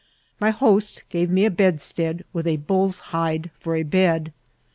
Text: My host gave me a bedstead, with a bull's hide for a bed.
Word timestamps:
My 0.39 0.49
host 0.49 1.03
gave 1.09 1.29
me 1.29 1.45
a 1.45 1.51
bedstead, 1.51 2.25
with 2.33 2.47
a 2.47 2.57
bull's 2.57 2.97
hide 3.13 3.51
for 3.59 3.75
a 3.75 3.83
bed. 3.83 4.33